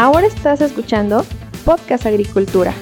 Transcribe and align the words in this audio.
Ahora 0.00 0.28
estás 0.28 0.60
escuchando 0.60 1.26
Podcast 1.64 2.06
Agricultura. 2.06 2.72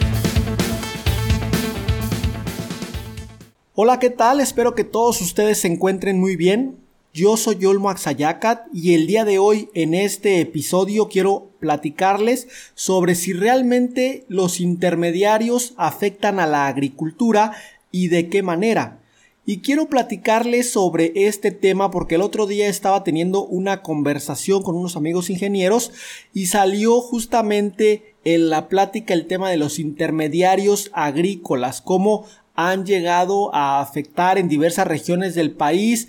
Hola, 3.75 3.99
¿qué 3.99 4.11
tal? 4.11 4.39
Espero 4.39 4.75
que 4.75 4.85
todos 4.85 5.23
ustedes 5.23 5.63
se 5.63 5.69
encuentren 5.69 6.21
muy 6.21 6.37
bien. 6.37 6.77
Yo 7.15 7.39
soy 7.39 7.57
Yolmo 7.57 7.89
Axayacat 7.89 8.67
y 8.71 8.93
el 8.93 9.07
día 9.07 9.25
de 9.25 9.39
hoy 9.39 9.71
en 9.73 9.95
este 9.95 10.43
episodio 10.43 11.09
quiero 11.09 11.49
platicarles 11.59 12.49
sobre 12.75 13.15
si 13.15 13.33
realmente 13.33 14.27
los 14.29 14.61
intermediarios 14.61 15.73
afectan 15.79 16.39
a 16.39 16.47
la 16.47 16.67
agricultura 16.67 17.53
y 17.91 18.09
de 18.09 18.29
qué 18.29 18.43
manera. 18.43 18.99
Y 19.49 19.61
quiero 19.61 19.89
platicarles 19.89 20.73
sobre 20.73 21.13
este 21.15 21.53
tema 21.53 21.93
porque 21.93 22.17
el 22.17 22.23
otro 22.23 22.49
día 22.49 22.67
estaba 22.67 23.05
teniendo 23.05 23.45
una 23.45 23.81
conversación 23.81 24.65
con 24.65 24.75
unos 24.75 24.97
amigos 24.97 25.31
ingenieros 25.31 25.93
y 26.35 26.47
salió 26.47 27.01
justamente 27.01 28.17
en 28.25 28.51
la 28.51 28.69
plática 28.69 29.15
el 29.15 29.29
tema 29.29 29.49
de 29.49 29.57
los 29.57 29.79
intermediarios 29.79 30.91
agrícolas, 30.93 31.81
cómo 31.81 32.27
han 32.57 32.87
llegado 32.87 33.55
a 33.55 33.81
afectar 33.81 34.37
en 34.37 34.49
diversas 34.49 34.89
regiones 34.89 35.37
del 35.37 35.53
país 35.53 36.09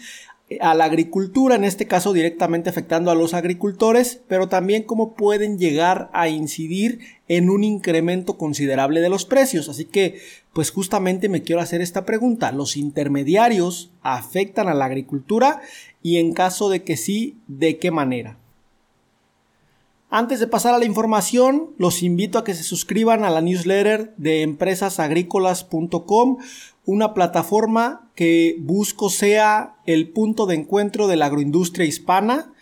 a 0.61 0.73
la 0.73 0.85
agricultura, 0.85 1.55
en 1.55 1.65
este 1.65 1.87
caso 1.87 2.13
directamente 2.13 2.69
afectando 2.69 3.11
a 3.11 3.15
los 3.15 3.33
agricultores, 3.33 4.21
pero 4.27 4.47
también 4.47 4.83
cómo 4.83 5.13
pueden 5.13 5.59
llegar 5.59 6.09
a 6.13 6.29
incidir 6.29 6.99
en 7.27 7.49
un 7.49 7.65
incremento 7.65 8.37
considerable 8.37 9.01
de 9.01 9.09
los 9.09 9.25
precios. 9.25 9.67
Así 9.67 9.85
que, 9.85 10.21
pues 10.53 10.71
justamente 10.71 11.27
me 11.27 11.41
quiero 11.41 11.61
hacer 11.61 11.81
esta 11.81 12.05
pregunta. 12.05 12.51
¿Los 12.53 12.77
intermediarios 12.77 13.91
afectan 14.01 14.69
a 14.69 14.73
la 14.73 14.85
agricultura? 14.85 15.61
Y 16.01 16.17
en 16.17 16.33
caso 16.33 16.69
de 16.69 16.83
que 16.83 16.95
sí, 16.95 17.37
¿de 17.47 17.77
qué 17.77 17.91
manera? 17.91 18.37
Antes 20.09 20.39
de 20.39 20.47
pasar 20.47 20.73
a 20.73 20.77
la 20.77 20.85
información, 20.85 21.71
los 21.77 22.01
invito 22.01 22.39
a 22.39 22.45
que 22.45 22.53
se 22.53 22.63
suscriban 22.63 23.25
a 23.25 23.29
la 23.29 23.41
newsletter 23.41 24.13
de 24.15 24.41
empresasagrícolas.com, 24.41 26.37
una 26.85 27.13
plataforma 27.13 28.09
que 28.15 28.55
busco 28.61 29.09
sea 29.09 29.75
el 29.85 30.07
punto 30.07 30.45
de 30.45 30.55
encuentro 30.55 31.07
de 31.07 31.17
la 31.17 31.25
agroindustria 31.25 31.85
hispana. 31.85 32.53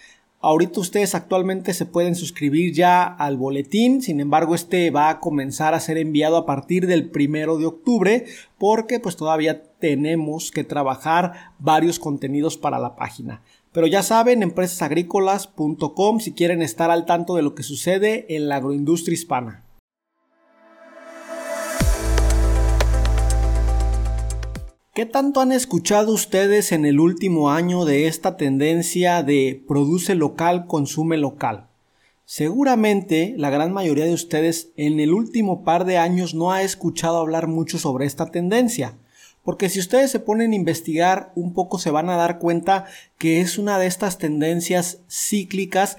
Ahorita 0.42 0.80
ustedes 0.80 1.14
actualmente 1.14 1.76
se 1.76 1.86
pueden 1.86 2.16
suscribir 2.16 2.74
ya 2.74 3.04
al 3.04 3.38
boletín, 3.38 4.02
sin 4.02 4.20
embargo 4.22 4.56
este 4.56 4.90
va 4.90 5.12
a 5.12 5.20
comenzar 5.20 5.76
a 5.76 5.80
ser 5.80 6.00
enviado 6.00 6.38
a 6.38 6.48
partir 6.48 6.88
del 6.88 7.12
primero 7.12 7.60
de 7.60 7.68
octubre 7.68 8.26
porque 8.58 9.00
pues 9.00 9.18
todavía 9.18 9.62
tenemos 9.78 10.50
que 10.50 10.64
trabajar 10.64 11.52
varios 11.60 12.00
contenidos 12.00 12.58
para 12.58 12.80
la 12.80 12.96
página. 12.96 13.44
Pero 13.76 13.88
ya 13.88 14.04
saben, 14.04 14.42
empresasagrícolas.com 14.42 16.22
si 16.22 16.32
quieren 16.32 16.62
estar 16.62 16.92
al 16.92 17.06
tanto 17.06 17.36
de 17.36 17.42
lo 17.42 17.56
que 17.56 17.64
sucede 17.64 18.26
en 18.34 18.48
la 18.48 18.56
agroindustria 18.56 19.16
hispana. 19.16 19.66
¿Qué 24.94 25.06
tanto 25.06 25.42
han 25.42 25.52
escuchado 25.52 26.14
ustedes 26.14 26.72
en 26.72 26.86
el 26.86 27.02
último 27.02 27.52
año 27.52 27.84
de 27.84 28.08
esta 28.08 28.38
tendencia 28.38 29.24
de 29.24 29.62
produce 29.68 30.16
local, 30.16 30.68
consume 30.68 31.18
local? 31.18 31.68
Seguramente 32.24 33.34
la 33.38 33.50
gran 33.50 33.74
mayoría 33.74 34.06
de 34.06 34.14
ustedes 34.14 34.72
en 34.78 35.02
el 35.02 35.14
último 35.14 35.66
par 35.66 35.84
de 35.84 35.98
años 35.98 36.34
no 36.34 36.54
ha 36.54 36.64
escuchado 36.64 37.18
hablar 37.18 37.48
mucho 37.48 37.78
sobre 37.78 38.06
esta 38.06 38.32
tendencia. 38.32 38.98
Porque 39.46 39.70
si 39.70 39.80
ustedes 39.80 40.12
se 40.12 40.20
ponen 40.20 40.52
a 40.52 40.56
investigar 40.56 41.32
un 41.36 41.54
poco 41.54 41.80
se 41.80 41.92
van 41.92 42.10
a 42.10 42.18
dar 42.18 42.40
cuenta 42.40 42.86
que 43.18 43.40
es 43.40 43.58
una 43.58 43.80
de 43.80 43.86
estas 43.86 44.18
tendencias 44.18 45.00
cíclicas 45.08 45.98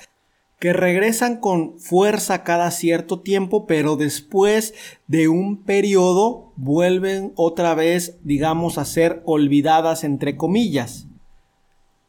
que 0.58 0.72
regresan 0.72 1.36
con 1.36 1.78
fuerza 1.78 2.42
cada 2.42 2.70
cierto 2.70 3.20
tiempo, 3.20 3.67
pero 3.67 3.97
después 3.97 4.74
de 5.06 5.28
un 5.28 5.62
periodo 5.62 6.52
vuelven 6.56 7.33
otra 7.36 7.74
vez, 7.74 8.17
digamos, 8.24 8.79
a 8.79 8.85
ser 8.85 9.23
olvidadas 9.24 10.02
entre 10.02 10.36
comillas. 10.36 11.06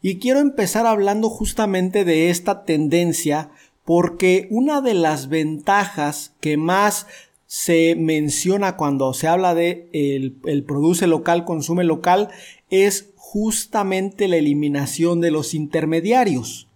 Y 0.01 0.17
quiero 0.17 0.39
empezar 0.39 0.87
hablando 0.87 1.29
justamente 1.29 2.03
de 2.03 2.29
esta 2.29 2.63
tendencia 2.63 3.51
porque 3.87 4.47
una 4.49 4.81
de 4.81 4.93
las 4.93 5.29
ventajas 5.29 6.33
que 6.41 6.57
más 6.57 7.07
se 7.47 7.95
menciona 7.95 8.75
cuando 8.75 9.13
se 9.13 9.27
habla 9.27 9.55
de 9.55 9.89
el, 9.93 10.63
produce 10.63 11.07
local, 11.07 11.45
consume 11.45 11.85
local, 11.85 12.27
es 12.69 13.13
justamente 13.15 14.27
la 14.27 14.35
eliminación 14.35 15.21
de 15.21 15.31
los 15.31 15.53
intermediarios. 15.53 16.67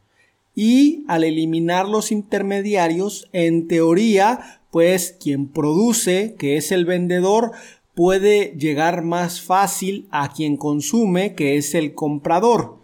Y 0.56 1.04
al 1.08 1.24
eliminar 1.24 1.88
los 1.88 2.12
intermediarios, 2.12 3.30
en 3.34 3.68
teoría, 3.68 4.62
pues 4.72 5.16
quien 5.20 5.48
produce, 5.48 6.36
que 6.38 6.56
es 6.56 6.72
el 6.72 6.86
vendedor, 6.86 7.52
puede 7.94 8.56
llegar 8.58 9.04
más 9.04 9.42
fácil 9.42 10.08
a 10.12 10.32
quien 10.34 10.56
consume, 10.56 11.36
que 11.36 11.58
es 11.58 11.76
el 11.76 11.94
comprador. 11.94 12.81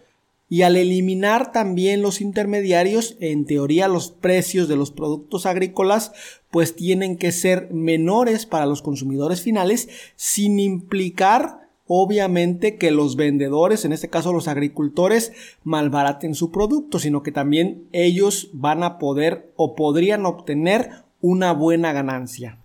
Y 0.48 0.62
al 0.62 0.76
eliminar 0.76 1.52
también 1.52 2.00
los 2.00 2.20
intermediarios, 2.20 3.16
en 3.20 3.44
teoría 3.44 3.86
los 3.88 4.10
precios 4.10 4.66
de 4.68 4.76
los 4.76 4.90
productos 4.90 5.44
agrícolas 5.46 6.12
pues 6.50 6.74
tienen 6.74 7.18
que 7.18 7.32
ser 7.32 7.70
menores 7.70 8.46
para 8.46 8.66
los 8.66 8.80
consumidores 8.80 9.42
finales 9.42 9.88
sin 10.16 10.58
implicar 10.58 11.68
obviamente 11.88 12.76
que 12.76 12.90
los 12.90 13.16
vendedores, 13.16 13.84
en 13.84 13.92
este 13.92 14.08
caso 14.08 14.32
los 14.32 14.46
agricultores, 14.46 15.32
malbaraten 15.64 16.34
su 16.34 16.50
producto, 16.52 16.98
sino 16.98 17.22
que 17.22 17.32
también 17.32 17.88
ellos 17.92 18.50
van 18.52 18.82
a 18.82 18.98
poder 18.98 19.52
o 19.56 19.74
podrían 19.74 20.26
obtener 20.26 20.90
una 21.20 21.52
buena 21.52 21.92
ganancia. 21.92 22.58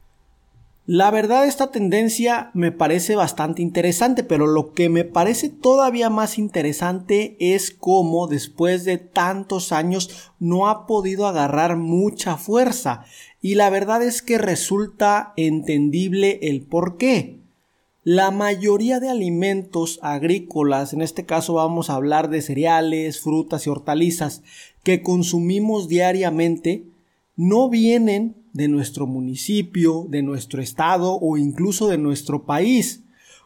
La 0.85 1.11
verdad 1.11 1.47
esta 1.47 1.71
tendencia 1.71 2.51
me 2.53 2.73
parece 2.73 3.15
bastante 3.15 3.61
interesante, 3.61 4.21
pero 4.25 4.47
lo 4.47 4.73
que 4.73 4.89
me 4.89 5.05
parece 5.05 5.47
todavía 5.47 6.09
más 6.09 6.37
interesante 6.37 7.37
es 7.39 7.71
cómo 7.71 8.27
después 8.27 8.83
de 8.83 8.97
tantos 8.97 9.71
años 9.71 10.33
no 10.39 10.67
ha 10.67 10.85
podido 10.85 11.25
agarrar 11.25 11.77
mucha 11.77 12.35
fuerza. 12.35 13.05
Y 13.41 13.55
la 13.55 13.69
verdad 13.69 14.03
es 14.03 14.21
que 14.21 14.37
resulta 14.37 15.31
entendible 15.37 16.39
el 16.41 16.63
por 16.63 16.97
qué. 16.97 17.39
La 18.03 18.31
mayoría 18.31 18.99
de 18.99 19.07
alimentos 19.07 19.99
agrícolas, 20.01 20.91
en 20.91 21.01
este 21.01 21.25
caso 21.25 21.53
vamos 21.53 21.89
a 21.89 21.95
hablar 21.95 22.29
de 22.29 22.41
cereales, 22.41 23.21
frutas 23.21 23.65
y 23.65 23.69
hortalizas, 23.69 24.43
que 24.83 25.01
consumimos 25.01 25.87
diariamente, 25.87 26.83
no 27.35 27.69
vienen 27.69 28.35
de 28.53 28.67
nuestro 28.67 29.07
municipio, 29.07 30.05
de 30.09 30.21
nuestro 30.21 30.61
estado 30.61 31.17
o 31.19 31.37
incluso 31.37 31.87
de 31.87 31.97
nuestro 31.97 32.45
país. 32.45 33.03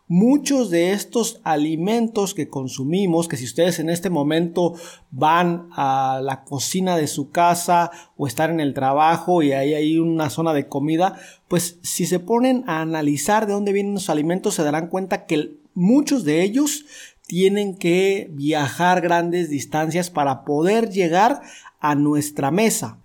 Muchos 0.09 0.70
de 0.70 0.94
estos 0.94 1.42
alimentos 1.44 2.34
que 2.34 2.48
consumimos, 2.48 3.28
que 3.28 3.36
si 3.36 3.44
ustedes 3.44 3.80
en 3.80 3.90
este 3.90 4.09
momento 4.09 4.75
van 5.12 5.68
a 5.74 6.22
la 6.24 6.46
cocina 6.46 6.96
de 6.96 7.08
su 7.08 7.31
casa 7.31 7.92
o 8.16 8.25
están 8.25 8.52
en 8.52 8.59
el 8.62 8.74
trabajo 8.74 9.44
y 9.44 9.52
ahí 9.52 9.74
hay 9.74 9.98
una 9.98 10.30
zona 10.30 10.54
de 10.54 10.69
comida, 10.69 11.19
pues 11.50 11.80
si 11.81 12.06
se 12.06 12.19
ponen 12.19 12.64
a 12.68 12.81
analizar 12.81 13.48
de 13.48 13.54
dónde 13.54 13.74
vienen 13.74 13.96
los 13.96 14.09
alimentos 14.09 14.54
se 14.54 14.64
darán 14.64 14.88
cuenta 14.88 15.25
que 15.25 15.58
muchos 15.74 16.24
de 16.24 16.42
ellos 16.42 16.86
tienen 17.25 17.75
que 17.75 18.30
viajar 18.31 19.02
grandes 19.02 19.50
distancias 19.50 20.09
para 20.09 20.46
poder 20.46 20.90
llegar 20.90 21.42
a 21.81 21.96
nuestra 21.96 22.50
mesa. 22.50 23.00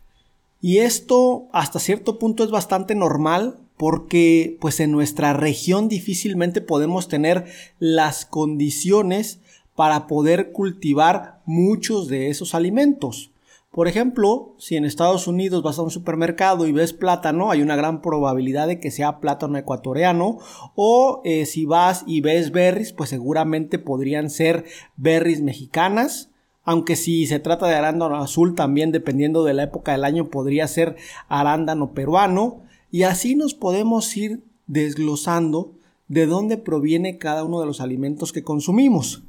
Y 0.62 0.78
esto 0.78 1.48
hasta 1.52 1.80
cierto 1.80 2.20
punto 2.20 2.44
es 2.44 2.52
bastante 2.52 2.94
normal 2.94 3.58
porque 3.76 4.56
pues 4.60 4.78
en 4.78 4.92
nuestra 4.92 5.32
región 5.32 5.88
difícilmente 5.88 6.60
podemos 6.60 7.08
tener 7.08 7.46
las 7.80 8.24
condiciones 8.24 9.40
para 9.74 10.06
poder 10.06 10.52
cultivar 10.52 11.40
muchos 11.46 12.06
de 12.06 12.30
esos 12.30 12.54
alimentos. 12.54 13.32
Por 13.72 13.88
ejemplo, 13.88 14.54
si 14.58 14.76
en 14.76 14.84
Estados 14.84 15.26
Unidos 15.26 15.64
vas 15.64 15.81
a 15.81 15.82
un 15.82 15.90
supermercado 15.90 16.69
y 16.69 16.72
ves 16.72 16.92
plátano, 16.92 17.50
hay 17.50 17.60
una 17.60 17.75
gran 17.75 18.00
probabilidad 18.00 18.69
de 18.69 18.78
que 18.78 18.92
sea 18.92 19.19
plátano 19.19 19.58
ecuatoriano. 19.58 20.38
O 20.76 21.22
eh, 21.25 21.46
si 21.46 21.64
vas 21.64 22.04
y 22.06 22.20
ves 22.20 22.52
berries, 22.52 22.92
pues 22.92 23.10
seguramente 23.10 23.81
podrían 23.81 24.31
ser 24.31 24.66
berries 24.96 25.40
mexicanas 25.40 26.31
aunque 26.64 26.97
si 26.97 27.26
se 27.26 27.38
trata 27.38 27.67
de 27.67 27.75
arándano 27.75 28.17
azul 28.17 28.55
también 28.55 28.93
dependiendo 28.93 29.44
de 29.44 29.55
la 29.55 29.64
época 29.64 29.93
del 29.93 30.05
año 30.05 30.29
podría 30.29 30.69
ser 30.69 30.97
arándano 31.29 31.93
peruano 31.93 32.62
y 32.91 33.03
así 33.05 33.35
nos 33.35 33.55
podemos 33.55 34.17
ir 34.17 34.43
desglosando 34.67 35.73
de 36.09 36.26
dónde 36.26 36.59
proviene 36.59 37.19
cada 37.19 37.44
uno 37.44 37.61
de 37.61 37.67
los 37.67 37.81
alimentos 37.81 38.32
que 38.32 38.44
consumimos. 38.44 39.23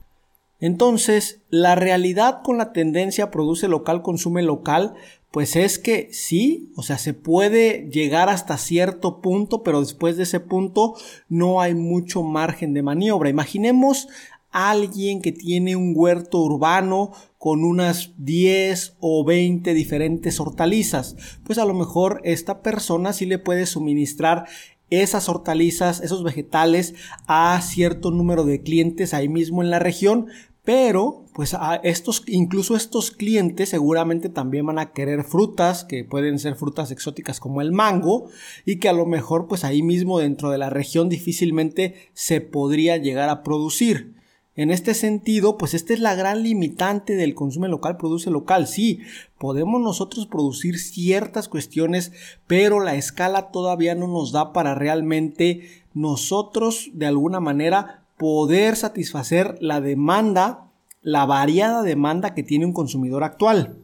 Entonces, 0.59 1.41
la 1.49 1.75
realidad 1.75 2.41
con 2.43 2.57
la 2.57 2.71
tendencia 2.71 3.31
produce 3.31 3.67
local, 3.67 4.01
consume 4.01 4.43
local, 4.43 4.93
pues 5.31 5.55
es 5.55 5.79
que 5.79 6.09
sí, 6.11 6.71
o 6.75 6.83
sea, 6.83 6.97
se 6.97 7.13
puede 7.13 7.89
llegar 7.91 8.29
hasta 8.29 8.57
cierto 8.57 9.19
punto, 9.19 9.63
pero 9.63 9.79
después 9.79 10.15
de 10.15 10.23
ese 10.23 10.39
punto 10.39 10.93
no 11.27 11.59
hay 11.59 11.73
mucho 11.73 12.21
margen 12.21 12.73
de 12.73 12.83
maniobra. 12.83 13.29
Imaginemos 13.29 14.07
alguien 14.53 15.21
que 15.21 15.33
tiene 15.33 15.75
un 15.75 15.93
huerto 15.95 16.39
urbano 16.39 17.11
con 17.37 17.65
unas 17.65 18.13
10 18.17 18.97
o 19.01 19.25
20 19.25 19.73
diferentes 19.73 20.39
hortalizas. 20.39 21.17
Pues 21.43 21.57
a 21.57 21.65
lo 21.65 21.73
mejor 21.73 22.21
esta 22.23 22.61
persona 22.61 23.11
sí 23.11 23.25
le 23.25 23.39
puede 23.39 23.65
suministrar 23.65 24.45
esas 24.89 25.27
hortalizas, 25.27 26.01
esos 26.01 26.23
vegetales 26.23 26.93
a 27.27 27.59
cierto 27.61 28.11
número 28.11 28.45
de 28.45 28.61
clientes 28.61 29.13
ahí 29.13 29.27
mismo 29.27 29.63
en 29.63 29.71
la 29.71 29.79
región, 29.79 30.27
pero 30.63 31.25
pues 31.33 31.53
a 31.53 31.75
estos 31.83 32.23
incluso 32.27 32.75
estos 32.75 33.11
clientes 33.11 33.69
seguramente 33.69 34.29
también 34.29 34.67
van 34.67 34.79
a 34.79 34.91
querer 34.91 35.23
frutas 35.23 35.83
que 35.83 36.05
pueden 36.05 36.39
ser 36.39 36.55
frutas 36.55 36.91
exóticas 36.91 37.39
como 37.39 37.61
el 37.61 37.71
mango 37.71 38.29
y 38.65 38.77
que 38.77 38.87
a 38.87 38.93
lo 38.93 39.05
mejor 39.05 39.47
pues 39.47 39.63
ahí 39.63 39.81
mismo 39.81 40.19
dentro 40.19 40.51
de 40.51 40.59
la 40.59 40.69
región 40.69 41.09
difícilmente 41.09 42.09
se 42.13 42.39
podría 42.39 42.97
llegar 42.97 43.29
a 43.29 43.43
producir. 43.43 44.13
En 44.55 44.69
este 44.69 44.93
sentido, 44.93 45.57
pues 45.57 45.73
esta 45.73 45.93
es 45.93 45.99
la 45.99 46.13
gran 46.13 46.43
limitante 46.43 47.15
del 47.15 47.33
consumo 47.33 47.67
local, 47.67 47.97
produce 47.97 48.29
local. 48.29 48.67
Sí, 48.67 48.99
podemos 49.39 49.81
nosotros 49.81 50.27
producir 50.27 50.77
ciertas 50.77 51.47
cuestiones, 51.47 52.11
pero 52.45 52.79
la 52.79 52.95
escala 52.95 53.49
todavía 53.49 53.95
no 53.95 54.07
nos 54.07 54.31
da 54.31 54.53
para 54.53 54.75
realmente 54.75 55.83
nosotros 55.95 56.91
de 56.93 57.07
alguna 57.07 57.39
manera 57.39 58.03
poder 58.17 58.75
satisfacer 58.75 59.57
la 59.59 59.81
demanda, 59.81 60.71
la 61.01 61.25
variada 61.25 61.81
demanda 61.81 62.35
que 62.35 62.43
tiene 62.43 62.67
un 62.67 62.73
consumidor 62.73 63.23
actual. 63.23 63.82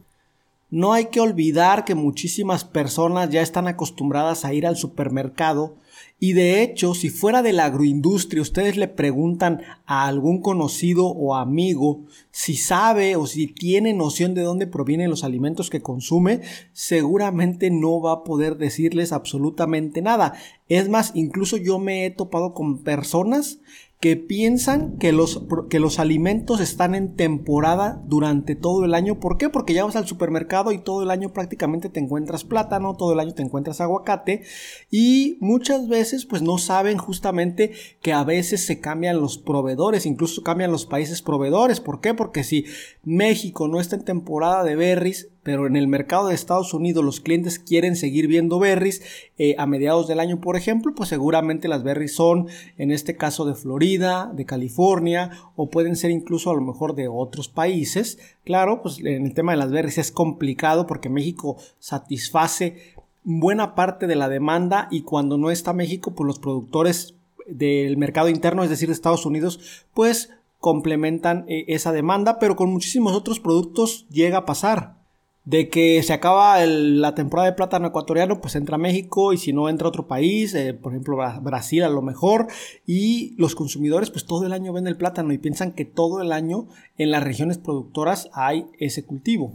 No 0.70 0.92
hay 0.92 1.06
que 1.06 1.20
olvidar 1.20 1.84
que 1.84 1.94
muchísimas 1.94 2.64
personas 2.64 3.30
ya 3.30 3.42
están 3.42 3.66
acostumbradas 3.68 4.44
a 4.44 4.54
ir 4.54 4.66
al 4.66 4.76
supermercado 4.76 5.76
y 6.22 6.34
de 6.34 6.62
hecho, 6.62 6.92
si 6.92 7.08
fuera 7.08 7.42
de 7.42 7.54
la 7.54 7.64
agroindustria, 7.64 8.42
ustedes 8.42 8.76
le 8.76 8.88
preguntan 8.88 9.62
a 9.86 10.06
algún 10.06 10.42
conocido 10.42 11.06
o 11.06 11.34
amigo 11.34 12.04
si 12.30 12.56
sabe 12.56 13.16
o 13.16 13.26
si 13.26 13.46
tiene 13.46 13.94
noción 13.94 14.34
de 14.34 14.42
dónde 14.42 14.66
provienen 14.66 15.08
los 15.08 15.24
alimentos 15.24 15.70
que 15.70 15.80
consume, 15.80 16.42
seguramente 16.74 17.70
no 17.70 18.02
va 18.02 18.12
a 18.12 18.24
poder 18.24 18.58
decirles 18.58 19.12
absolutamente 19.12 20.02
nada. 20.02 20.34
Es 20.68 20.90
más, 20.90 21.12
incluso 21.14 21.56
yo 21.56 21.78
me 21.78 22.04
he 22.04 22.10
topado 22.10 22.52
con 22.52 22.82
personas 22.82 23.58
que 24.00 24.16
piensan 24.16 24.96
que 24.96 25.12
los, 25.12 25.42
que 25.68 25.78
los 25.78 25.98
alimentos 25.98 26.60
están 26.60 26.94
en 26.94 27.16
temporada 27.16 28.02
durante 28.06 28.56
todo 28.56 28.86
el 28.86 28.94
año. 28.94 29.20
¿Por 29.20 29.36
qué? 29.36 29.50
Porque 29.50 29.74
ya 29.74 29.84
vas 29.84 29.94
al 29.94 30.08
supermercado 30.08 30.72
y 30.72 30.78
todo 30.78 31.02
el 31.02 31.10
año 31.10 31.34
prácticamente 31.34 31.90
te 31.90 32.00
encuentras 32.00 32.44
plátano, 32.44 32.96
todo 32.96 33.12
el 33.12 33.20
año 33.20 33.34
te 33.34 33.42
encuentras 33.42 33.82
aguacate 33.82 34.42
y 34.90 35.36
muchas 35.40 35.86
veces 35.86 36.24
pues 36.24 36.40
no 36.40 36.56
saben 36.56 36.96
justamente 36.96 37.72
que 38.00 38.14
a 38.14 38.24
veces 38.24 38.64
se 38.64 38.80
cambian 38.80 39.20
los 39.20 39.36
proveedores, 39.36 40.06
incluso 40.06 40.42
cambian 40.42 40.72
los 40.72 40.86
países 40.86 41.20
proveedores. 41.20 41.80
¿Por 41.80 42.00
qué? 42.00 42.14
Porque 42.14 42.42
si 42.42 42.64
México 43.04 43.68
no 43.68 43.80
está 43.80 43.96
en 43.96 44.04
temporada 44.06 44.64
de 44.64 44.76
berries, 44.76 45.28
pero 45.42 45.66
en 45.66 45.76
el 45.76 45.88
mercado 45.88 46.28
de 46.28 46.34
Estados 46.34 46.74
Unidos 46.74 47.04
los 47.04 47.20
clientes 47.20 47.58
quieren 47.58 47.96
seguir 47.96 48.26
viendo 48.26 48.58
berries 48.58 49.02
eh, 49.38 49.54
a 49.58 49.66
mediados 49.66 50.06
del 50.06 50.20
año, 50.20 50.40
por 50.40 50.56
ejemplo, 50.56 50.92
pues 50.94 51.08
seguramente 51.08 51.68
las 51.68 51.82
berries 51.82 52.14
son, 52.14 52.48
en 52.76 52.90
este 52.90 53.16
caso, 53.16 53.44
de 53.44 53.54
Florida, 53.54 54.30
de 54.34 54.44
California, 54.44 55.30
o 55.56 55.70
pueden 55.70 55.96
ser 55.96 56.10
incluso 56.10 56.50
a 56.50 56.54
lo 56.54 56.60
mejor 56.60 56.94
de 56.94 57.08
otros 57.08 57.48
países. 57.48 58.18
Claro, 58.44 58.82
pues 58.82 58.98
en 58.98 59.26
el 59.26 59.34
tema 59.34 59.52
de 59.52 59.58
las 59.58 59.70
berries 59.70 59.98
es 59.98 60.12
complicado 60.12 60.86
porque 60.86 61.08
México 61.08 61.56
satisface 61.78 62.94
buena 63.22 63.74
parte 63.74 64.06
de 64.06 64.16
la 64.16 64.28
demanda 64.28 64.88
y 64.90 65.02
cuando 65.02 65.38
no 65.38 65.50
está 65.50 65.72
México, 65.72 66.14
pues 66.14 66.26
los 66.26 66.38
productores 66.38 67.14
del 67.46 67.96
mercado 67.96 68.28
interno, 68.28 68.62
es 68.62 68.70
decir, 68.70 68.88
de 68.88 68.94
Estados 68.94 69.26
Unidos, 69.26 69.84
pues 69.94 70.30
complementan 70.58 71.46
eh, 71.48 71.64
esa 71.68 71.90
demanda, 71.92 72.38
pero 72.38 72.54
con 72.54 72.70
muchísimos 72.70 73.14
otros 73.14 73.40
productos 73.40 74.06
llega 74.10 74.38
a 74.38 74.44
pasar 74.44 74.99
de 75.44 75.68
que 75.68 76.02
se 76.02 76.12
acaba 76.12 76.64
la 76.66 77.14
temporada 77.14 77.50
de 77.50 77.56
plátano 77.56 77.88
ecuatoriano, 77.88 78.40
pues 78.40 78.54
entra 78.54 78.78
México 78.78 79.32
y 79.32 79.38
si 79.38 79.52
no 79.52 79.68
entra 79.68 79.88
otro 79.88 80.06
país, 80.06 80.54
eh, 80.54 80.74
por 80.74 80.92
ejemplo 80.92 81.18
Brasil 81.42 81.82
a 81.82 81.88
lo 81.88 82.02
mejor, 82.02 82.48
y 82.86 83.34
los 83.36 83.54
consumidores 83.54 84.10
pues 84.10 84.26
todo 84.26 84.46
el 84.46 84.52
año 84.52 84.72
ven 84.72 84.86
el 84.86 84.96
plátano 84.96 85.32
y 85.32 85.38
piensan 85.38 85.72
que 85.72 85.84
todo 85.84 86.20
el 86.20 86.32
año 86.32 86.68
en 86.98 87.10
las 87.10 87.24
regiones 87.24 87.58
productoras 87.58 88.28
hay 88.32 88.66
ese 88.78 89.04
cultivo. 89.04 89.54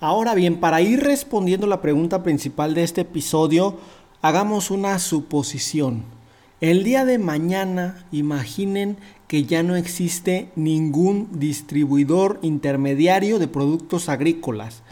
Ahora 0.00 0.34
bien, 0.34 0.60
para 0.60 0.80
ir 0.80 1.00
respondiendo 1.00 1.66
la 1.66 1.82
pregunta 1.82 2.22
principal 2.22 2.74
de 2.74 2.84
este 2.84 3.00
episodio, 3.00 3.76
hagamos 4.22 4.70
una 4.70 4.98
suposición. 4.98 6.17
El 6.60 6.82
día 6.82 7.04
de 7.04 7.18
mañana, 7.18 8.04
imaginen 8.10 8.96
que 9.28 9.44
ya 9.44 9.62
no 9.62 9.76
existe 9.76 10.48
ningún 10.56 11.28
distribuidor 11.38 12.40
intermediario 12.42 13.38
de 13.38 13.46
productos 13.46 14.08
agrícolas. 14.08 14.82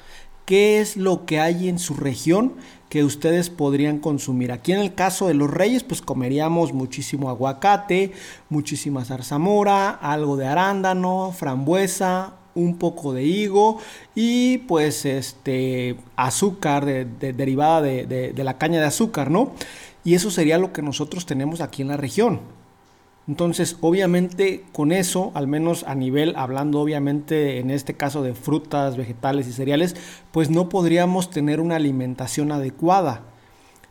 ¿Qué 0.44 0.78
es 0.78 0.96
lo 0.96 1.26
que 1.26 1.40
hay 1.40 1.68
en 1.68 1.80
su 1.80 1.94
región 1.94 2.52
que 2.88 3.02
ustedes 3.02 3.50
podrían 3.50 3.98
consumir? 3.98 4.52
Aquí 4.52 4.70
en 4.70 4.78
el 4.78 4.94
caso 4.94 5.26
de 5.26 5.34
los 5.34 5.50
reyes, 5.50 5.82
pues 5.82 6.02
comeríamos 6.02 6.72
muchísimo 6.72 7.30
aguacate, 7.30 8.12
muchísima 8.48 9.04
zarzamora, 9.04 9.90
algo 9.90 10.36
de 10.36 10.46
arándano, 10.46 11.34
frambuesa, 11.36 12.34
un 12.54 12.78
poco 12.78 13.12
de 13.12 13.24
higo 13.24 13.78
y 14.14 14.58
pues 14.58 15.04
este 15.04 15.96
azúcar 16.14 16.84
derivada 16.86 17.82
de, 17.82 18.06
de 18.06 18.44
la 18.44 18.56
caña 18.56 18.78
de 18.78 18.86
azúcar, 18.86 19.32
¿no? 19.32 19.52
Y 20.06 20.14
eso 20.14 20.30
sería 20.30 20.56
lo 20.56 20.72
que 20.72 20.82
nosotros 20.82 21.26
tenemos 21.26 21.60
aquí 21.60 21.82
en 21.82 21.88
la 21.88 21.96
región. 21.96 22.38
Entonces, 23.26 23.76
obviamente 23.80 24.64
con 24.72 24.92
eso, 24.92 25.32
al 25.34 25.48
menos 25.48 25.82
a 25.82 25.96
nivel, 25.96 26.36
hablando 26.36 26.80
obviamente 26.80 27.58
en 27.58 27.72
este 27.72 27.94
caso 27.94 28.22
de 28.22 28.32
frutas, 28.32 28.96
vegetales 28.96 29.48
y 29.48 29.52
cereales, 29.52 29.96
pues 30.30 30.48
no 30.48 30.68
podríamos 30.68 31.28
tener 31.30 31.60
una 31.60 31.74
alimentación 31.74 32.52
adecuada. 32.52 33.22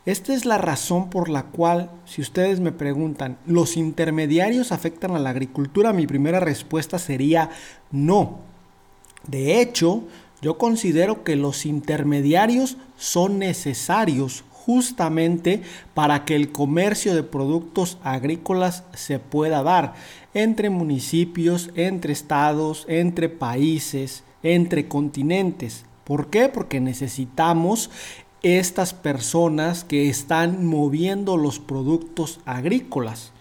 Esta 0.06 0.33
es 0.33 0.45
la 0.45 0.57
razón 0.57 1.09
por 1.09 1.27
la 1.27 1.44
cual, 1.47 1.91
si 2.06 2.21
ustedes 2.21 2.61
me 2.61 2.71
preguntan, 2.71 3.38
¿los 3.45 3.75
intermediarios 3.75 4.71
afectan 4.71 5.18
a 5.18 5.19
la 5.19 5.31
agricultura? 5.31 5.91
Mi 5.91 6.07
primera 6.07 6.39
respuesta 6.39 6.97
sería 6.97 7.50
no. 7.91 8.39
De 9.27 9.59
hecho, 9.59 10.03
yo 10.41 10.57
considero 10.57 11.25
que 11.25 11.35
los 11.35 11.65
intermediarios 11.65 12.77
son 12.95 13.38
necesarios 13.38 14.45
justamente 14.65 15.62
para 15.94 16.25
que 16.25 16.35
el 16.35 16.51
comercio 16.51 17.13
de 17.13 17.21
productos 17.21 18.00
agrícolas 18.03 18.83
se 18.95 19.19
pueda 19.19 19.62
dar 19.62 19.94
entre 20.33 20.71
municipios, 20.71 21.69
entre 21.75 22.13
estados, 22.13 22.85
entre 22.89 23.29
países, 23.29 24.23
entre 24.41 24.88
continentes. 24.88 25.85
¿Por 26.04 26.31
qué? 26.31 26.49
Porque 26.49 26.80
necesitamos 26.80 27.92
estas 28.42 28.94
personas 28.94 29.83
que 29.83 30.09
están 30.09 30.66
moviendo 30.66 31.37
los 31.37 31.59
productos 31.59 32.40
agrícolas. 32.45 33.33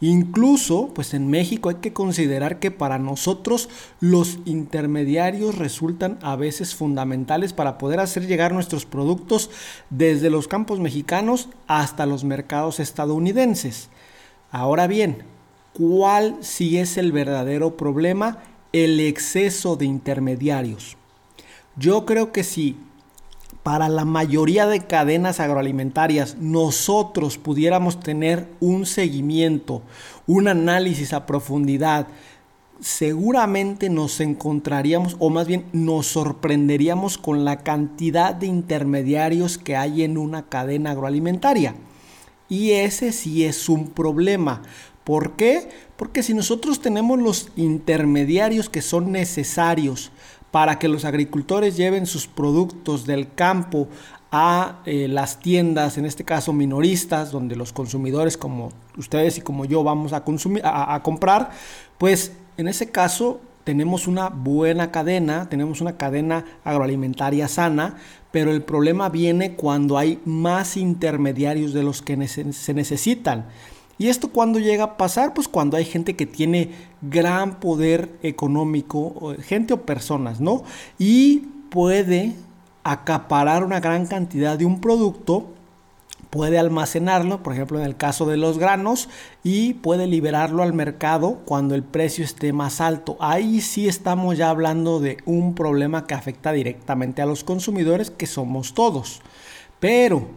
Incluso, 0.00 0.90
pues 0.94 1.12
en 1.12 1.28
México 1.28 1.70
hay 1.70 1.76
que 1.76 1.92
considerar 1.92 2.60
que 2.60 2.70
para 2.70 2.98
nosotros 2.98 3.68
los 3.98 4.38
intermediarios 4.44 5.58
resultan 5.58 6.18
a 6.22 6.36
veces 6.36 6.76
fundamentales 6.76 7.52
para 7.52 7.78
poder 7.78 7.98
hacer 7.98 8.26
llegar 8.28 8.52
nuestros 8.52 8.86
productos 8.86 9.50
desde 9.90 10.30
los 10.30 10.46
campos 10.46 10.78
mexicanos 10.78 11.48
hasta 11.66 12.06
los 12.06 12.22
mercados 12.22 12.78
estadounidenses. 12.78 13.88
Ahora 14.52 14.86
bien, 14.86 15.24
¿cuál 15.72 16.36
sí 16.42 16.78
es 16.78 16.96
el 16.96 17.10
verdadero 17.10 17.76
problema? 17.76 18.38
El 18.72 19.00
exceso 19.00 19.74
de 19.74 19.86
intermediarios. 19.86 20.96
Yo 21.76 22.06
creo 22.06 22.30
que 22.30 22.44
sí 22.44 22.76
para 23.62 23.88
la 23.88 24.04
mayoría 24.04 24.66
de 24.66 24.86
cadenas 24.86 25.40
agroalimentarias 25.40 26.36
nosotros 26.38 27.38
pudiéramos 27.38 28.00
tener 28.00 28.48
un 28.60 28.86
seguimiento, 28.86 29.82
un 30.26 30.48
análisis 30.48 31.12
a 31.12 31.26
profundidad, 31.26 32.06
seguramente 32.80 33.90
nos 33.90 34.20
encontraríamos, 34.20 35.16
o 35.18 35.30
más 35.30 35.46
bien 35.46 35.64
nos 35.72 36.06
sorprenderíamos 36.06 37.18
con 37.18 37.44
la 37.44 37.58
cantidad 37.58 38.34
de 38.34 38.46
intermediarios 38.46 39.58
que 39.58 39.76
hay 39.76 40.02
en 40.02 40.16
una 40.16 40.48
cadena 40.48 40.92
agroalimentaria. 40.92 41.74
Y 42.48 42.70
ese 42.70 43.12
sí 43.12 43.44
es 43.44 43.68
un 43.68 43.88
problema. 43.88 44.62
¿Por 45.04 45.36
qué? 45.36 45.68
Porque 45.96 46.22
si 46.22 46.34
nosotros 46.34 46.80
tenemos 46.80 47.18
los 47.18 47.48
intermediarios 47.56 48.68
que 48.68 48.82
son 48.82 49.12
necesarios 49.12 50.10
para 50.50 50.78
que 50.78 50.88
los 50.88 51.04
agricultores 51.04 51.76
lleven 51.76 52.06
sus 52.06 52.26
productos 52.26 53.06
del 53.06 53.32
campo 53.34 53.88
a 54.30 54.80
eh, 54.84 55.08
las 55.08 55.40
tiendas, 55.40 55.96
en 55.98 56.04
este 56.04 56.24
caso 56.24 56.52
minoristas, 56.52 57.30
donde 57.30 57.56
los 57.56 57.72
consumidores 57.72 58.36
como 58.36 58.70
ustedes 58.96 59.38
y 59.38 59.40
como 59.40 59.64
yo 59.64 59.82
vamos 59.82 60.12
a, 60.12 60.24
consumir, 60.24 60.62
a, 60.64 61.02
comprar, 61.02 61.50
pues 61.96 62.32
en 62.56 62.68
ese 62.68 62.90
caso 62.90 63.40
tenemos 63.64 64.06
una 64.06 64.28
buena 64.28 64.90
cadena, 64.90 65.48
tenemos 65.48 65.80
una 65.80 65.96
cadena 65.96 66.44
agroalimentaria 66.64 67.48
sana, 67.48 67.96
pero 68.30 68.50
el 68.50 68.62
problema 68.62 69.08
viene 69.08 69.54
cuando 69.54 69.96
hay 69.96 70.20
más 70.24 70.76
intermediarios 70.76 71.72
de 71.72 71.82
los 71.82 72.02
que 72.02 72.28
se 72.28 72.74
necesitan. 72.74 73.46
¿Y 73.98 74.08
esto 74.08 74.28
cuando 74.28 74.58
llega 74.58 74.84
a 74.84 74.96
pasar? 74.96 75.34
Pues 75.34 75.48
cuando 75.48 75.76
hay 75.76 75.84
gente 75.84 76.16
que 76.16 76.26
tiene 76.26 76.70
gran 77.02 77.60
poder 77.60 78.16
económico, 78.22 79.34
gente 79.40 79.74
o 79.74 79.82
personas, 79.82 80.40
¿no? 80.40 80.62
Y 80.98 81.48
puede 81.70 82.34
acaparar 82.84 83.64
una 83.64 83.80
gran 83.80 84.06
cantidad 84.06 84.56
de 84.56 84.64
un 84.64 84.80
producto 84.80 85.48
puede 86.30 86.58
almacenarlo, 86.58 87.42
por 87.42 87.54
ejemplo 87.54 87.78
en 87.78 87.84
el 87.84 87.96
caso 87.96 88.26
de 88.26 88.36
los 88.36 88.58
granos, 88.58 89.08
y 89.42 89.74
puede 89.74 90.06
liberarlo 90.06 90.62
al 90.62 90.74
mercado 90.74 91.40
cuando 91.44 91.74
el 91.74 91.82
precio 91.82 92.24
esté 92.24 92.52
más 92.52 92.80
alto. 92.80 93.16
Ahí 93.20 93.60
sí 93.60 93.88
estamos 93.88 94.36
ya 94.36 94.50
hablando 94.50 95.00
de 95.00 95.18
un 95.24 95.54
problema 95.54 96.06
que 96.06 96.14
afecta 96.14 96.52
directamente 96.52 97.22
a 97.22 97.26
los 97.26 97.44
consumidores, 97.44 98.10
que 98.10 98.26
somos 98.26 98.74
todos. 98.74 99.22
Pero 99.80 100.28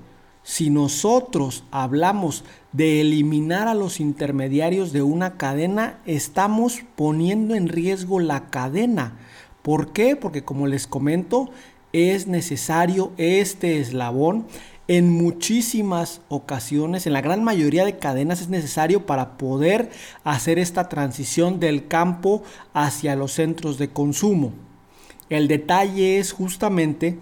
si 0.44 0.70
nosotros 0.70 1.64
hablamos 1.72 2.44
de 2.72 3.02
eliminar 3.02 3.68
a 3.68 3.76
los 3.76 4.00
intermediarios 4.00 4.92
de 4.92 5.02
una 5.02 5.38
cadena, 5.38 6.00
estamos 6.06 6.82
poniendo 6.96 7.56
en 7.56 7.68
riesgo 7.68 8.20
la 8.20 8.50
cadena. 8.50 9.18
¿Por 9.62 9.94
qué? 9.94 10.16
Porque 10.16 10.44
como 10.44 10.68
les 10.68 10.88
comento, 10.88 11.52
es 11.94 12.28
necesario 12.28 13.12
este 13.18 13.80
eslabón 13.80 14.48
en 14.88 15.10
muchísimas 15.10 16.20
ocasiones, 16.28 17.08
en 17.08 17.14
la 17.14 17.22
gran 17.22 17.46
mayoría 17.46 17.86
de 17.86 17.98
cadenas 17.98 18.42
es 18.42 18.50
necesario 18.50 19.06
para 19.06 19.38
poder 19.38 19.90
hacer 20.26 20.60
esta 20.60 20.90
transición 20.90 21.62
del 21.62 21.88
campo 21.88 22.44
hacia 22.74 23.16
los 23.16 23.32
centros 23.32 23.78
de 23.78 23.90
consumo. 23.90 24.52
El 25.30 25.48
detalle 25.48 26.20
es 26.20 26.34
justamente 26.34 27.18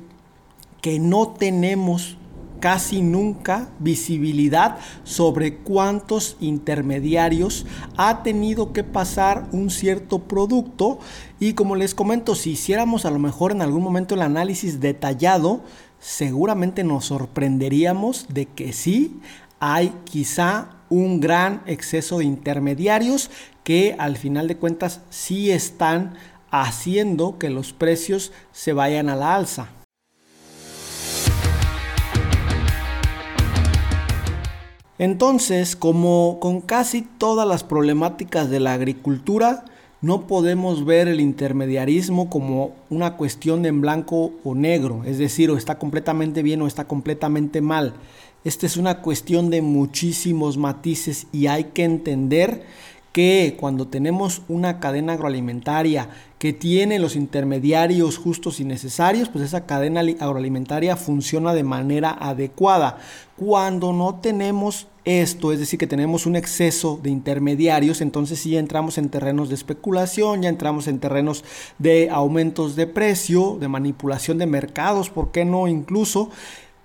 que 0.82 0.98
no 0.98 1.34
tenemos 1.34 2.18
casi 2.60 3.02
nunca 3.02 3.70
visibilidad 3.80 4.78
sobre 5.04 5.58
cuántos 5.58 6.38
intermediarios 6.40 7.66
ha 7.98 8.24
tenido 8.24 8.74
que 8.74 8.84
pasar 8.84 9.48
un 9.52 9.70
cierto 9.70 10.20
producto 10.20 11.00
y 11.40 11.54
como 11.54 11.76
les 11.76 11.96
comento 11.96 12.36
si 12.36 12.52
hiciéramos 12.52 13.06
a 13.06 13.12
lo 13.12 13.20
mejor 13.20 13.52
en 13.52 13.62
algún 13.62 13.84
momento 13.84 14.16
el 14.16 14.22
análisis 14.22 14.80
detallado 14.80 15.62
seguramente 16.00 16.84
nos 16.84 17.06
sorprenderíamos 17.06 18.28
de 18.30 18.46
que 18.46 18.74
sí 18.74 19.20
hay 19.60 19.94
quizá 20.06 20.70
un 20.90 21.20
gran 21.20 21.62
exceso 21.66 22.20
de 22.20 22.26
intermediarios 22.26 23.30
que 23.64 23.96
al 24.00 24.18
final 24.18 24.48
de 24.48 24.58
cuentas 24.58 25.02
sí 25.10 25.52
están 25.52 26.16
haciendo 26.52 27.38
que 27.38 27.50
los 27.50 27.74
precios 27.74 28.32
se 28.52 28.74
vayan 28.74 29.10
a 29.10 29.16
la 29.16 29.36
alza. 29.36 29.70
Entonces, 35.00 35.78
como 35.78 36.40
con 36.42 36.60
casi 36.60 37.02
todas 37.02 37.48
las 37.48 37.64
problemáticas 37.64 38.50
de 38.50 38.60
la 38.60 38.74
agricultura, 38.74 39.64
no 40.02 40.28
podemos 40.28 40.86
ver 40.86 41.08
el 41.08 41.22
intermediarismo 41.22 42.30
como 42.30 42.74
una 42.90 43.16
cuestión 43.16 43.62
de 43.62 43.70
en 43.70 43.80
blanco 43.80 44.34
o 44.44 44.56
negro, 44.56 45.04
es 45.06 45.18
decir, 45.18 45.52
o 45.52 45.58
está 45.58 45.80
completamente 45.80 46.44
bien 46.44 46.62
o 46.62 46.68
está 46.68 46.84
completamente 46.86 47.62
mal. 47.62 47.94
Esta 48.44 48.66
es 48.66 48.76
una 48.76 49.02
cuestión 49.02 49.50
de 49.50 49.62
muchísimos 49.62 50.58
matices 50.58 51.28
y 51.32 51.48
hay 51.48 51.66
que 51.66 51.86
entender 51.86 52.64
que 53.12 53.56
cuando 53.60 53.88
tenemos 53.88 54.44
una 54.48 54.80
cadena 54.80 55.14
agroalimentaria 55.14 56.10
que 56.38 56.54
tiene 56.54 57.00
los 57.00 57.16
intermediarios 57.16 58.18
justos 58.18 58.60
y 58.60 58.66
necesarios, 58.66 59.30
pues 59.30 59.44
esa 59.44 59.66
cadena 59.66 60.02
agroalimentaria 60.02 60.96
funciona 60.96 61.54
de 61.54 61.64
manera 61.64 62.12
adecuada. 62.12 63.00
Cuando 63.36 63.94
no 63.94 64.16
tenemos 64.16 64.88
esto, 65.06 65.52
es 65.52 65.60
decir, 65.60 65.80
que 65.80 65.88
tenemos 65.88 66.26
un 66.26 66.36
exceso 66.36 67.00
de 67.02 67.10
intermediarios, 67.10 68.02
entonces 68.02 68.40
sí 68.40 68.56
entramos 68.56 68.98
en 68.98 69.10
terrenos 69.10 69.50
de 69.50 69.56
especulación, 69.56 70.44
ya 70.44 70.50
entramos 70.50 70.88
en 70.88 71.00
terrenos 71.00 71.44
de 71.80 72.10
aumentos 72.12 72.76
de 72.76 72.88
precio, 72.88 73.58
de 73.60 73.68
manipulación 73.68 74.38
de 74.38 74.46
mercados, 74.46 75.10
¿por 75.10 75.32
qué 75.32 75.46
no 75.46 75.68
incluso? 75.68 76.30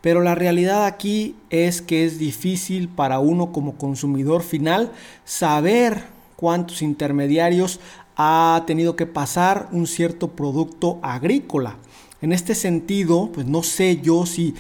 Pero 0.01 0.21
la 0.21 0.35
realidad 0.35 0.85
aquí 0.85 1.37
es 1.49 1.81
que 1.81 2.05
es 2.05 2.19
difícil 2.19 2.89
para 2.89 3.21
uno 3.21 3.53
como 3.53 3.77
consumidor 3.77 4.43
final 4.43 4.93
saber 5.25 6.14
cuántos 6.37 6.83
intermediarios 6.83 7.81
ha 8.17 8.63
tenido 8.67 8.97
que 8.97 9.07
pasar 9.07 9.69
un 9.73 9.87
cierto 9.87 10.29
producto 10.29 10.99
agrícola. 11.03 11.77
En 12.21 12.33
este 12.33 12.55
sentido, 12.55 13.31
pues 13.33 13.47
no 13.47 13.63
sé 13.63 14.01
yo 14.03 14.27
si 14.27 14.55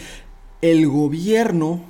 el 0.60 0.88
gobierno 0.88 1.80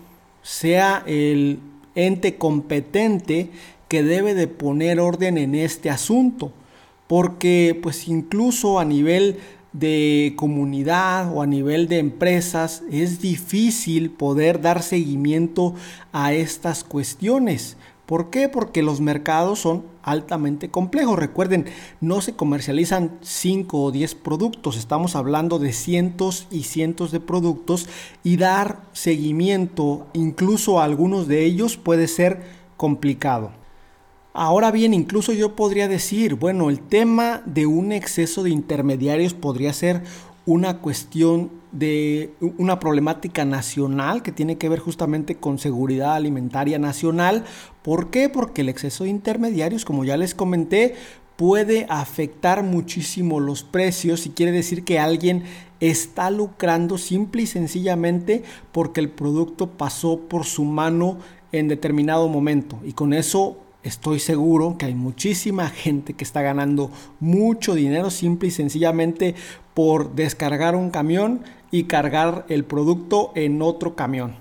sea 0.43 1.03
el 1.07 1.59
ente 1.95 2.37
competente 2.37 3.51
que 3.89 4.03
debe 4.03 4.35
de 4.35 4.49
poner 4.49 5.01
orden 5.01 5.39
en 5.39 5.55
este 5.55 5.91
asunto, 5.91 6.53
porque 7.07 7.79
pues 7.83 8.09
incluso 8.09 8.79
a 8.79 8.85
nivel 8.85 9.39
de 9.73 10.35
comunidad 10.37 11.35
o 11.35 11.43
a 11.43 11.47
nivel 11.47 11.89
de 11.89 11.99
empresas 11.99 12.83
es 12.91 13.21
difícil 13.21 14.11
poder 14.11 14.61
dar 14.61 14.83
seguimiento 14.83 15.75
a 16.13 16.33
estas 16.33 16.85
cuestiones. 16.85 17.77
¿Por 18.07 18.29
qué? 18.29 18.51
Porque 18.51 18.83
los 18.83 19.01
mercados 19.01 19.61
son 19.61 19.85
altamente 20.03 20.71
complejos. 20.71 21.19
Recuerden, 21.19 21.67
no 22.03 22.21
se 22.21 22.37
comercializan 22.37 23.19
5 23.23 23.83
o 23.83 23.91
10 23.91 24.15
productos, 24.17 24.77
estamos 24.77 25.17
hablando 25.17 25.59
de 25.59 25.73
cientos 25.73 26.47
y 26.51 26.65
cientos 26.65 27.13
de 27.13 27.21
productos 27.21 27.89
y 28.23 28.37
dar 28.37 28.83
seguimiento 28.93 30.07
incluso 30.13 30.81
a 30.81 30.85
algunos 30.85 31.29
de 31.29 31.45
ellos 31.47 31.79
puede 31.79 32.07
ser 32.07 32.43
complicado. 32.77 33.53
Ahora 34.35 34.71
bien, 34.71 34.93
incluso 34.93 35.33
yo 35.33 35.55
podría 35.55 35.89
decir, 35.89 36.35
bueno, 36.35 36.69
el 36.69 36.81
tema 36.81 37.43
de 37.47 37.67
un 37.67 37.93
exceso 37.93 38.43
de 38.43 38.51
intermediarios 38.51 39.33
podría 39.33 39.73
ser 39.73 40.03
una 40.45 40.79
cuestión 40.79 41.51
de 41.75 42.33
una 42.57 42.79
problemática 42.79 43.45
nacional 43.45 44.23
que 44.23 44.31
tiene 44.31 44.57
que 44.57 44.69
ver 44.69 44.79
justamente 44.79 45.35
con 45.35 45.59
seguridad 45.59 46.15
alimentaria 46.15 46.79
nacional. 46.79 47.45
¿Por 47.83 48.11
qué? 48.11 48.29
Porque 48.29 48.61
el 48.61 48.69
exceso 48.69 49.05
de 49.05 49.11
intermediarios, 49.11 49.85
como 49.85 50.05
ya 50.05 50.17
les 50.17 50.37
comenté, 50.37 50.95
puede 51.37 51.87
afectar 51.89 52.63
muchísimo 52.63 53.41
los 53.41 53.65
precios 53.65 54.25
y 54.25 54.31
quiere 54.31 54.53
decir 54.53 54.85
que 54.85 55.01
alguien 55.01 55.43
está 55.81 56.31
lucrando 56.31 56.97
simple 56.97 57.43
y 57.43 57.47
sencillamente 57.47 58.45
porque 58.71 59.01
el 59.01 59.11
producto 59.11 59.71
pasó 59.71 60.21
por 60.21 60.45
su 60.45 60.65
mano 60.65 61.19
en 61.51 61.67
determinado 61.67 62.29
momento 62.29 62.79
y 62.85 62.93
con 62.93 63.13
eso 63.13 63.59
estoy 63.83 64.21
seguro 64.21 64.77
que 64.79 64.87
hay 64.87 64.95
muchísima 64.95 65.69
gente 65.69 66.15
que 66.15 66.25
está 66.25 66.41
ganando 66.41 66.91
mucho 67.19 67.75
dinero 67.75 68.11
simple 68.11 68.49
y 68.49 68.53
sencillamente 68.53 69.35
por 69.75 70.15
descargar 70.15 70.77
un 70.77 70.91
camión 70.91 71.43
y 71.75 71.85
cargar 71.85 72.47
el 72.49 72.65
producto 72.65 73.33
en 73.35 73.61
otro 73.61 73.97
camión. 73.97 74.37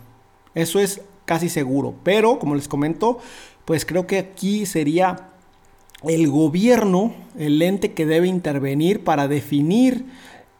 Eso 0.53 0.79
es 0.79 1.01
casi 1.25 1.49
seguro. 1.49 1.95
Pero, 2.03 2.37
como 2.37 2.53
les 2.53 2.67
comento, 2.67 3.17
pues 3.65 3.87
creo 3.87 4.05
que 4.05 4.19
aquí 4.19 4.67
sería 4.67 5.29
el 6.03 6.29
gobierno 6.29 7.11
el 7.35 7.59
ente 7.63 7.93
que 7.93 8.05
debe 8.05 8.27
intervenir 8.27 9.03
para 9.03 9.27
definir 9.27 10.05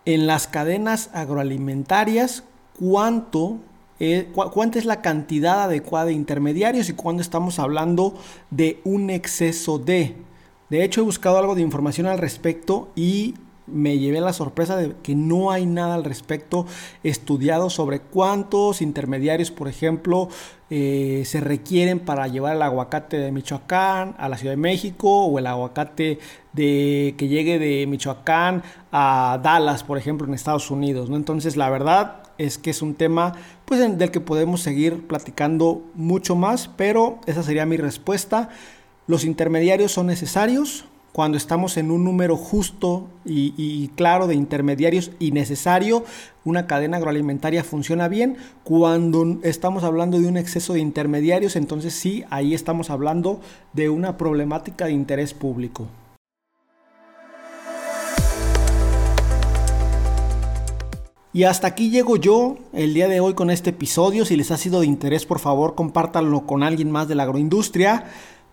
en 0.06 0.26
las 0.26 0.48
cadenas 0.48 1.12
agroalimentarias 1.14 2.44
cuánto 2.80 3.60
eh, 4.00 4.32
cuánta 4.34 4.80
es 4.80 4.86
la 4.86 5.04
cantidad 5.04 5.66
adecuada 5.66 6.06
de 6.06 6.14
intermediarios 6.14 6.90
y 6.90 6.94
cuándo 6.94 7.22
estamos 7.22 7.60
hablando 7.60 8.16
de 8.50 8.82
un 8.84 9.12
exceso 9.12 9.78
de. 9.78 10.16
De 10.72 10.84
hecho, 10.84 11.02
he 11.02 11.04
buscado 11.04 11.38
algo 11.38 11.54
de 11.54 11.62
información 11.62 12.08
al 12.08 12.18
respecto 12.18 12.90
y 12.96 13.36
me 13.68 13.98
llevé 13.98 14.22
la 14.22 14.34
sorpresa 14.34 14.76
de 14.76 14.96
que 15.02 15.16
no 15.16 15.52
hay 15.52 15.66
nada 15.66 15.96
al 15.96 16.04
respecto 16.04 16.66
estudiado 17.04 17.70
sobre 17.70 18.00
cuántos 18.00 18.82
intermediarios, 18.82 19.52
por 19.52 19.68
ejemplo, 19.68 20.30
eh, 20.70 21.24
se 21.26 21.40
requieren 21.40 22.00
para 22.00 22.28
llevar 22.28 22.56
el 22.56 22.62
aguacate 22.62 23.18
de 23.18 23.32
Michoacán 23.32 24.16
a 24.18 24.28
la 24.28 24.38
Ciudad 24.38 24.54
de 24.54 24.58
México 24.58 25.26
o 25.26 25.38
el 25.38 25.48
aguacate 25.48 26.20
de, 26.54 27.16
que 27.18 27.28
llegue 27.28 27.60
de 27.60 27.86
Michoacán 27.88 28.64
a 28.92 29.40
Dallas, 29.44 29.84
por 29.84 29.98
ejemplo, 29.98 30.28
en 30.28 30.34
Estados 30.34 30.72
Unidos. 30.72 31.10
¿no? 31.10 31.16
Entonces, 31.16 31.58
la 31.58 31.70
verdad 31.70 32.24
es 32.38 32.58
que 32.58 32.72
es 32.72 32.82
un 32.82 32.96
tema 32.96 33.34
pues, 33.66 33.98
del 33.98 34.12
que 34.12 34.20
podemos 34.20 34.62
seguir 34.62 35.08
platicando 35.08 35.84
mucho 35.94 36.36
más, 36.36 36.70
pero 36.76 37.20
esa 37.28 37.44
sería 37.44 37.66
mi 37.66 37.78
respuesta. 37.78 38.50
Los 39.06 39.26
intermediarios 39.26 39.92
son 39.92 40.08
necesarios, 40.08 40.86
cuando 41.14 41.38
estamos 41.38 41.78
en 41.78 41.92
un 41.92 42.04
número 42.04 42.36
justo 42.36 43.08
y, 43.24 43.88
claro 43.96 44.26
de 44.26 44.34
intermediarios 44.34 45.12
y 45.20 45.32
necesario, 45.32 46.04
una 46.44 46.66
cadena 46.66 46.98
agroalimentaria 46.98 47.64
funciona 47.64 48.08
bien. 48.08 48.36
Cuando 48.64 49.38
estamos 49.44 49.84
hablando 49.84 50.20
de 50.20 50.28
un 50.28 50.38
exceso 50.38 50.74
de 50.74 50.80
intermediarios, 50.80 51.56
entonces 51.56 51.94
sí, 51.94 52.26
ahí 52.32 52.56
estamos 52.56 52.90
hablando 52.90 53.40
de 53.74 53.90
una 53.90 54.18
problemática 54.18 54.86
de 54.86 54.94
interés 54.94 55.36
público. 55.36 55.88
Y 61.32 61.44
hasta 61.44 61.68
aquí 61.68 61.92
llego 61.92 62.18
yo 62.18 62.58
el 62.74 62.96
día 62.96 63.08
de 63.08 63.20
hoy 63.20 63.36
con 63.36 63.52
este 63.52 63.70
episodio. 63.70 64.26
Si 64.26 64.36
les 64.36 64.50
ha 64.50 64.58
sido 64.58 64.82
de 64.82 64.88
interés, 64.88 65.26
por 65.28 65.40
favor, 65.40 65.76
compártanlo 65.76 66.48
con 66.48 66.64
alguien 66.64 66.90
más 66.90 67.08
de 67.08 67.16
la 67.16 67.24
agroindustria. 67.24 68.06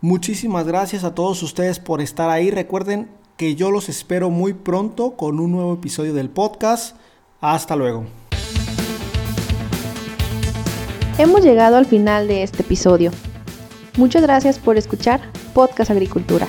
Muchísimas 0.03 0.67
gracias 0.67 1.05
a 1.05 1.15
todos 1.15 1.43
ustedes 1.43 1.79
por 1.79 2.01
estar 2.01 2.31
ahí. 2.31 2.51
Recuerden 2.51 3.11
que 3.37 3.55
yo 3.55 3.71
los 3.71 3.91
espero 3.91 4.31
muy 4.31 4.55
pronto 4.55 5.13
con 5.13 5.41
un 5.41 5.53
nuevo 5.53 5.75
episodio 5.75 6.15
del 6.15 6.31
podcast. 6.31 6.97
Hasta 7.41 7.77
luego. 7.77 8.05
Hemos 11.19 11.43
llegado 11.43 11.77
al 11.77 11.85
final 11.85 12.29
de 12.29 12.43
este 12.43 12.63
episodio. 12.63 13.11
Muchas 13.99 14.23
gracias 14.23 14.59
por 14.59 14.79
escuchar 14.79 15.21
Podcast 15.53 15.91
Agricultura. 15.91 16.47